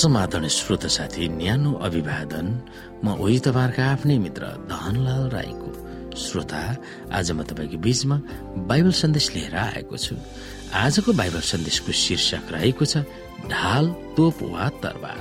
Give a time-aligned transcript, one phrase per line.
[0.00, 2.46] समाधान श्रोत साथी न्यानो अभिवादन।
[3.04, 5.68] म ओही तपाईँहरूका आफ्नै मित्र धनलाल राईको
[6.16, 6.62] श्रोता।
[7.12, 8.16] आज म तपाईँको बीचमा
[8.64, 10.16] बाइबल सन्देश लिएर आएको छु।
[10.72, 13.04] आजको बाइबल सन्देशको शीर्षक रहेको छ
[13.52, 13.84] ढाल
[14.16, 15.20] तोप वा तरबार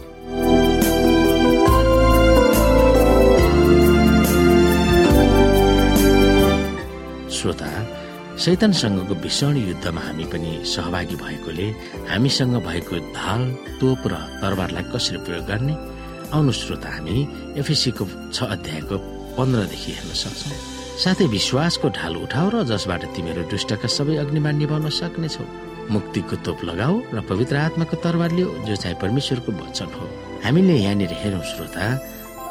[8.40, 11.68] शैतानसँगको भीषण युद्धमा हामी पनि सहभागी भएकोले
[12.08, 13.42] हामीसँग भएको ढाल
[13.80, 15.76] तोप र तरबारलाई कसरी प्रयोग गर्ने?
[16.32, 17.16] आउनु श्रोता हामी
[17.60, 18.96] एफएसीको छ अध्यायको
[19.36, 20.56] पन्ध्रदेखि हेर्न सक्छौ।
[21.04, 25.44] साथै विश्वासको ढाल उठाऊ र जसबाट तिमीहरू दुष्टका सबै अग्निमा निभाउन सक्नेछौ।
[25.92, 30.06] मुक्तिको तोप लगाऊ र पवित्र आत्माको तरबार लियो जो चाहिँ परमेश्वरको वचन हो।
[30.48, 31.86] हामीले यहाँनिर हेरौँ श्रोता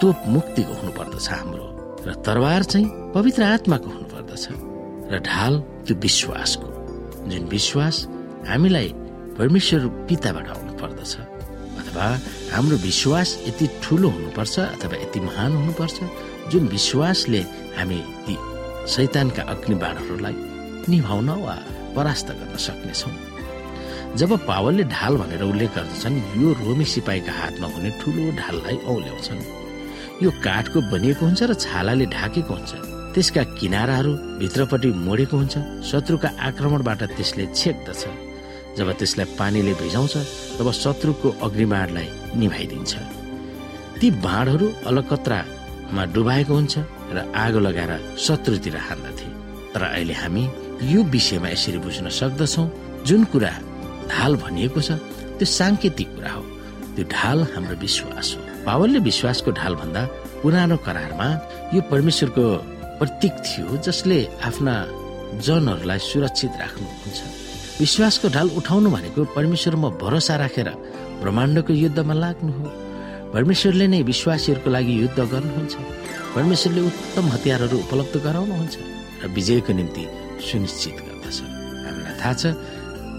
[0.05, 1.67] तोप मुक्तिको हुनुपर्दछ हाम्रो
[2.05, 2.87] र तरबार चाहिँ
[3.17, 4.68] पवित्र आत्माको हुनुपर्दछ।
[5.13, 5.55] र ढाल
[5.87, 6.69] त्यो विश्वासको
[7.31, 7.97] जुन विश्वास
[8.49, 8.89] हामीलाई
[9.39, 11.15] परमेश्वर पिताबाट आउनु पर्दछ
[11.81, 12.07] अथवा
[12.53, 15.97] हाम्रो विश्वास यति ठुलो हुनुपर्छ अथवा यति महान हुनुपर्छ
[16.53, 17.41] जुन विश्वासले
[17.79, 18.37] हामी ती
[18.95, 20.37] शैतानका अग्निबाणहरूलाई
[20.93, 21.57] निभाउन वा
[21.97, 23.13] परास्त गर्न सक्नेछौँ।
[24.21, 29.41] जब पावलले ढाल भनेर उल्लेख गर्दछन् यो रोमी सिपाहीका हातमा हुने ठुलो ढाललाई औल्याउँछन्।
[30.23, 32.73] यो काठको बनिएको हुन्छ र छालाले ढाकेको हुन्छ।
[33.15, 35.55] त्यसका किनाराहरू भित्रपट्टि मोडेको हुन्छ।
[35.91, 38.03] शत्रुका आक्रमणबाट त्यसले छेक्दछ।
[38.79, 40.15] जब त्यसलाई पानीले भिजाउँछ
[40.59, 42.09] तब शत्रुको अग्निबाणलाई
[42.41, 42.93] निभाइदिन्छ।
[44.01, 46.75] ती बाँडहरू अलकत्रामा डुबाएको हुन्छ
[47.15, 47.93] र आगो लगाएर
[48.27, 49.27] शत्रुतिर हान्दथे।
[49.73, 50.45] तर अहिले हामी
[50.93, 52.65] यो विषयमा यसरी बुझ्न सक्दछौ
[53.09, 53.53] जुन कुरा
[54.13, 54.91] ढाल भनिएको छ
[55.39, 56.43] त्यो साङ्केतिक कुरा हो।
[56.95, 60.03] त्यो ढाल हाम्रो विश्वास हो। पावलले विश्वासको ढाल भन्दा
[60.43, 61.29] पुरानो करारमा
[61.75, 62.45] यो परमेश्वरको
[62.99, 64.75] प्रतीक थियो जसले आफ्ना
[65.47, 67.19] जनहरूलाई सुरक्षित राख्नुहुन्छ।
[67.81, 70.69] विश्वासको ढाल उठाउनु भनेको परमेश्वरमा भरोसा राखेर
[71.23, 72.67] ब्रह्माण्डको युद्धमा लाग्नु हो।
[73.35, 75.75] परमेश्वरले नै विश्वासीहरूको लागि युद्ध गर्नुहुन्छ।
[76.35, 78.75] परमेश्वरले उत्तम हतियारहरू उपलब्ध गराउनुहुन्छ
[79.23, 80.05] र विजयको निम्ति
[80.49, 81.39] सुनिश्चित गर्दछ।
[81.87, 82.43] हामीलाई थाहा छ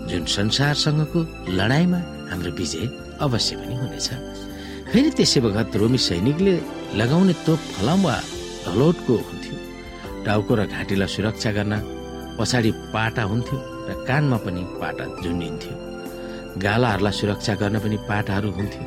[0.10, 1.20] जुन संसारसँगको
[1.56, 2.84] लडाईँमा हाम्रो विजय
[3.24, 4.08] अवश्य पनि हुनेछ।
[4.92, 6.54] फेरि त्यसै बखत रोमी सैनिकले
[7.00, 8.16] लगाउने तोप फलाम वा
[8.66, 9.16] धलोटको
[10.30, 11.74] टाउको र घाँटीलाई सुरक्षा गर्न
[12.38, 13.58] पछाडि पाटा हुन्थ्यो
[13.90, 15.74] र कानमा पनि पाटा झुन्डिन्थ्यो।
[16.64, 18.84] गालाहरूलाई सुरक्षा गर्न पनि पाटाहरू हुन्थ्यो।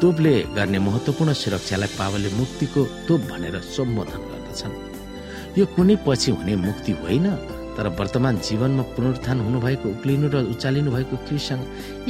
[0.00, 4.74] तोपले गर्ने महत्वपूर्ण सुरक्षालाई पावलले मुक्तिको तोप भनेर सम्बोधन गर्दछन्।
[5.58, 7.26] यो कुनै पछि हुने मुक्ति होइन
[7.76, 11.62] तर वर्तमान जीवनमा पुनरुत्थान हुनुभएको उक्लिनु र उचालिनु भएको कृषिसँग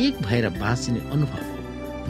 [0.05, 1.59] एक भएर बाँचिने अनुभव हो।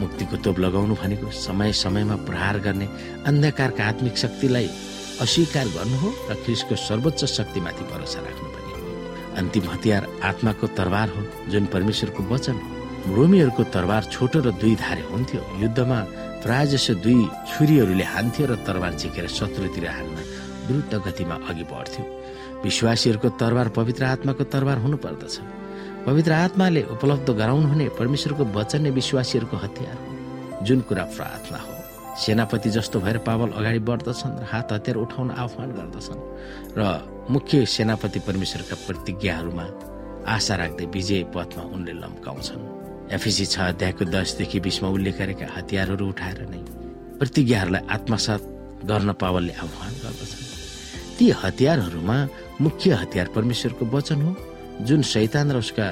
[0.01, 2.87] मुक्तिको तोप लगाउनु भनेको समय समयमा प्रहार गर्ने
[3.29, 4.69] अन्धकारका आत्मिक शक्तिलाई
[5.21, 8.79] अस्वीकार गर्नु हो र ख्रिसको सर्वोच्च शक्तिमाथि भरोसा राख्नु पनि हो।
[9.39, 11.21] अन्तिम हतियार आत्माको तरबार हो
[11.51, 15.99] जुन परमेश्वरको वचन हो। रोमीहरूको तरबार छोटो र दुई धारे हुन्थ्यो। युद्धमा
[16.41, 20.17] प्राय जसो दुई छुरीहरूले हान्थ्यो र तरबार झिकेर शत्रुतिर हान्न
[20.67, 22.03] द्रुत गतिमा अघि बढ्थ्यो।
[22.65, 25.35] विश्वासीहरूको तरबार पवित्र आत्माको तरबार हुनु पर्दछ
[26.05, 31.70] पवित्र आत्माले उपलब्ध गराउनु हुने परमेश्वरको वचन नै विश्वासीहरूको हतियार हो जुन कुरा प्रार्थना हो।
[32.11, 36.21] सेनापति जस्तो भएर पावल अगाडि बढ्दछन् र हात हतियार उठाउन आह्वान गर्दछन्
[36.77, 36.81] र
[37.31, 39.65] मुख्य सेनापति परमेश्वरका प्रतिज्ञाहरूमा
[40.27, 42.61] आशा राख्दै विजय पथमा उनले लम्काउँछन्।
[43.15, 46.61] एफिसी छ अध्यायको दसदेखि बिसमा उल्लेख गरेका हतियारहरू उठाएर नै
[47.19, 48.41] प्रतिज्ञाहरूलाई आत्मसात
[48.85, 50.49] गर्न पावलले आह्वान गर्दछन्।
[51.17, 52.17] ती हतियारहरूमा
[52.61, 54.31] मुख्य हतियार परमेश्वरको वचन हो
[54.85, 55.87] जुन शैतान र उसका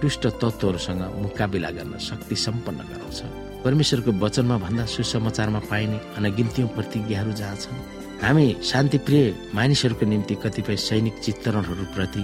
[0.00, 7.56] दुष्ट तत्वहरूसँग मुकाबिला गर्न शक्ति सम्पन्न गराउँछ। परमेश्वरको वचनमा भन्दा सुसमाचारमा पाइने अनगिन्त्यौं प्रतिज्ञाहरू जहाँ
[7.62, 7.78] छन्
[8.22, 9.24] हामी शान्तिप्रिय
[9.58, 12.22] मानिसहरूको निम्ति कतिपय सैनिक चित्रणहरूप्रति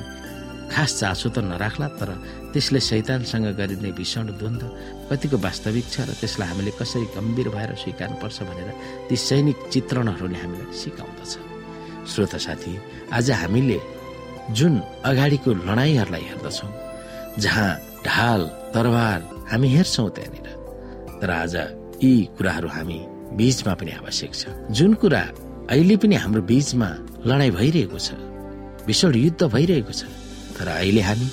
[0.73, 2.11] खास चासो त नराख्ला तर
[2.53, 4.63] त्यसले शैतानसँग गरिने भीषण द्वन्द
[5.11, 8.71] कतिको वास्तविक छ र त्यसलाई हामीले कसरी गम्भीर भएर स्वीकार्नुपर्छ भनेर
[9.09, 11.33] ती सैनिक चित्रणहरूले हामीलाई सिकाउँदछ।
[12.11, 12.73] श्रोत साथी
[13.19, 13.79] आज हामीले
[14.57, 14.81] जुन
[15.11, 16.73] अगाडिको लडाईहरूलाई हेर्दछौँ
[17.45, 17.71] जहाँ
[18.07, 18.43] ढाल
[18.75, 19.21] तरबार
[19.53, 20.62] हामी हेर्छौँ त्यहाँनिर।
[21.23, 21.55] तर आज
[22.03, 22.99] यी कुराहरू हामी
[23.39, 24.43] बीचमा पनि आवश्यक छ।
[24.75, 25.23] जुन कुरा
[25.71, 26.89] अहिले पनि हाम्रो बीचमा
[27.31, 28.19] लडाई भइरहेको छ
[28.87, 30.11] भीषण युद्ध भइरहेको छ
[30.59, 31.27] तर अहिले हामी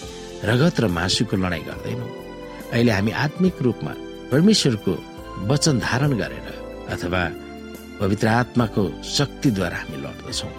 [0.45, 2.09] रगत र मासुको लडाई गर्दैनौँ।
[2.69, 3.93] अहिले हामी आत्मिक रूपमा
[4.31, 4.93] परमेश्वरको
[5.49, 6.47] वचन धारण गरेर
[6.93, 7.23] अथवा
[7.99, 8.83] पवित्र आत्माको
[9.17, 10.53] शक्तिद्वारा हामी लड्दछौँ।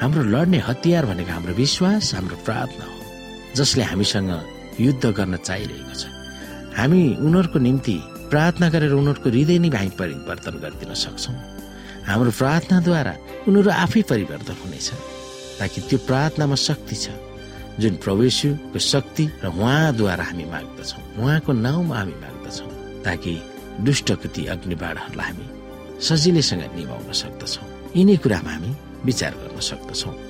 [0.00, 2.98] हाम्रो लड्ने हतियार भनेको हाम्रो विश्वास हाम्रो प्रार्थना हो
[3.58, 4.30] जसले हामीसँग
[4.86, 6.06] युद्ध गर्न चाहिरहेको छ।
[6.78, 7.96] हामी उनीहरूको निम्ति
[8.30, 11.36] प्रार्थना गरेर उनीहरूको हृदय नै हामी परिवर्तन गरिदिन सक्छौँ।
[12.08, 13.14] हाम्रो प्रार्थनाद्वारा
[13.48, 14.88] उनीहरू आफै परिवर्तन हुनेछ
[15.60, 17.06] ताकि त्यो प्रार्थनामा शक्ति छ
[17.80, 22.70] जुन प्रवेशको शक्ति र उहाँद्वारा हामी माग्दछौँ। उहाँको नाउँमा हामी माग्दछौँ
[23.04, 23.32] ताकि
[23.86, 25.46] दुष्टको ती अग्निबाणहरूलाई हामी
[26.00, 27.66] सजिलैसँग निभाउन सक्दछौँ।
[27.96, 28.70] यिनै कुरामा हामी
[29.04, 30.29] विचार गर्न सक्दछौँ।